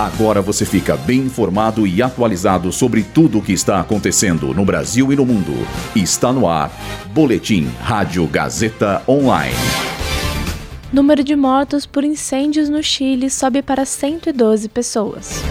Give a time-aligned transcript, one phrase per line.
[0.00, 5.12] Agora você fica bem informado e atualizado sobre tudo o que está acontecendo no Brasil
[5.12, 5.52] e no mundo.
[5.94, 6.72] Está no ar.
[7.12, 9.54] Boletim Rádio Gazeta Online.
[10.90, 15.42] Número de mortos por incêndios no Chile sobe para 112 pessoas.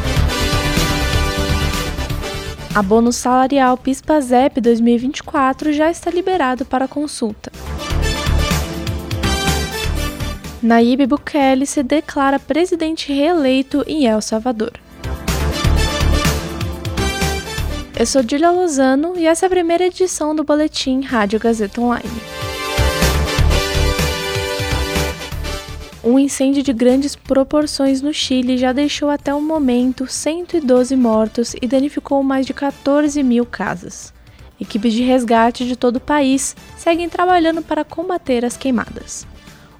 [2.73, 7.51] Abono salarial PISPAZEP 2024 já está liberado para consulta.
[10.61, 14.73] Nayib Bukele se declara presidente reeleito em El Salvador.
[17.97, 22.21] Eu sou Dília Lozano e essa é a primeira edição do Boletim Rádio Gazeta Online.
[26.03, 31.67] Um incêndio de grandes proporções no Chile já deixou até o momento 112 mortos e
[31.67, 34.13] danificou mais de 14 mil casas.
[34.59, 39.25] Equipes de resgate de todo o país seguem trabalhando para combater as queimadas.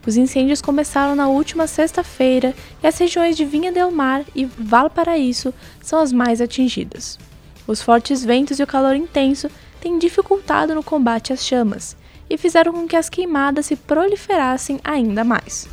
[0.05, 5.53] Os incêndios começaram na última sexta-feira e as regiões de Vinha del Mar e Valparaíso
[5.81, 7.20] são as mais atingidas.
[7.67, 11.96] Os fortes ventos e o calor intenso têm dificultado no combate às chamas
[12.29, 15.68] e fizeram com que as queimadas se proliferassem ainda mais.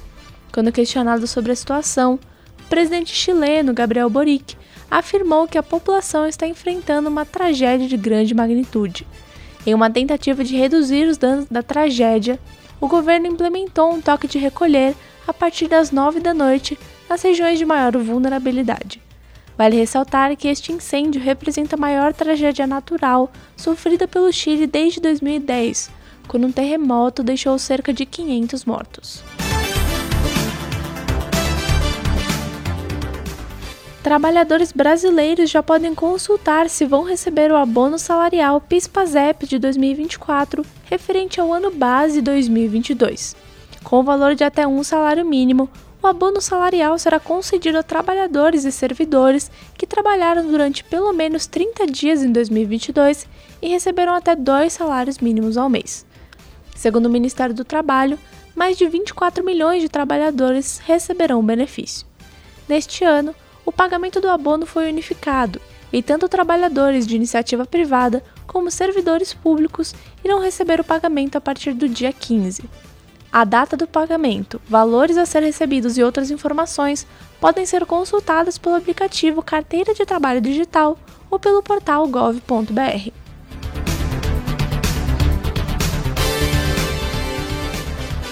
[0.53, 2.19] Quando questionado sobre a situação,
[2.59, 4.57] o presidente chileno Gabriel Boric
[4.91, 9.07] afirmou que a população está enfrentando uma tragédia de grande magnitude.
[9.67, 12.39] Em uma tentativa de reduzir os danos da tragédia,
[12.81, 14.95] o governo implementou um toque de recolher
[15.27, 19.03] a partir das 9 da noite nas regiões de maior vulnerabilidade.
[19.57, 25.91] Vale ressaltar que este incêndio representa a maior tragédia natural sofrida pelo Chile desde 2010,
[26.29, 29.25] quando um terremoto deixou cerca de 500 mortos.
[34.07, 41.41] Trabalhadores brasileiros já podem consultar se vão receber o abono salarial PIS/PASEP de 2024 referente
[41.41, 43.35] ao ano base 2022.
[43.83, 45.69] Com o valor de até um salário mínimo,
[46.01, 51.89] o abono salarial será concedido a trabalhadores e servidores que trabalharam durante pelo menos 30
[51.89, 53.27] dias em 2022
[53.61, 56.07] e receberam até dois salários mínimos ao mês.
[56.77, 58.17] Segundo o Ministério do Trabalho,
[58.55, 62.07] mais de 24 milhões de trabalhadores receberão o benefício.
[62.69, 63.35] Neste ano,
[63.67, 65.61] o pagamento do abono foi unificado
[65.93, 69.95] e tanto trabalhadores de iniciativa privada como servidores públicos
[70.25, 72.65] irão receber o pagamento a partir do dia 15.
[73.31, 77.07] A data do pagamento, valores a ser recebidos e outras informações
[77.41, 80.97] podem ser consultadas pelo aplicativo Carteira de Trabalho Digital
[81.29, 83.26] ou pelo portal gov.br.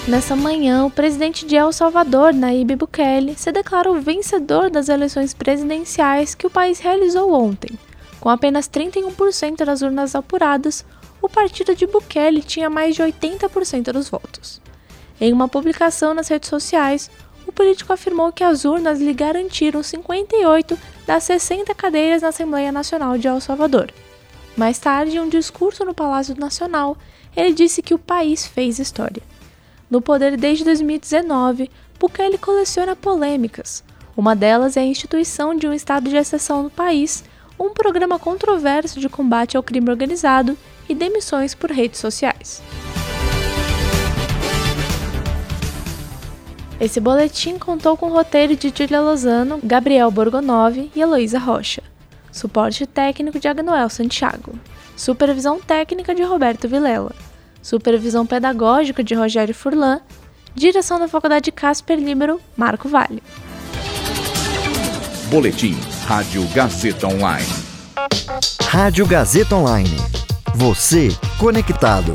[0.07, 6.35] Nessa manhã, o presidente de El Salvador, Nayib Bukele, se declarou vencedor das eleições presidenciais
[6.35, 7.71] que o país realizou ontem.
[8.21, 10.85] Com apenas 31% das urnas apuradas,
[11.23, 14.61] o partido de Bukele tinha mais de 80% dos votos.
[15.19, 17.11] Em uma publicação nas redes sociais,
[17.47, 23.17] o político afirmou que as urnas lhe garantiram 58 das 60 cadeiras na Assembleia Nacional
[23.17, 23.91] de El Salvador.
[24.55, 26.95] Mais tarde, em um discurso no Palácio Nacional,
[27.35, 29.23] ele disse que o país fez história.
[29.95, 33.85] No poder desde 2019, Bukele coleciona polêmicas.
[34.17, 37.23] Uma delas é a instituição de um estado de exceção no país,
[37.57, 42.61] um programa controverso de combate ao crime organizado e demissões por redes sociais.
[46.81, 51.85] Esse boletim contou com o roteiro de Julia Lozano, Gabriel Borgonov e Heloísa Rocha.
[52.33, 54.59] Suporte técnico de Agnoel Santiago.
[54.97, 57.15] Supervisão técnica de Roberto Vilela
[57.65, 59.99] supervisão pedagógica de Rogério Furlan,
[60.55, 63.23] direção da Faculdade Casper Libero, Marco Vale.
[65.31, 65.75] Boletim
[66.07, 67.49] Rádio Gazeta Online.
[68.69, 69.97] Rádio Gazeta Online.
[70.55, 71.09] Você
[71.39, 72.15] conectado.